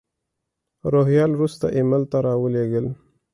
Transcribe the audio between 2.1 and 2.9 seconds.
ته را ولېږل.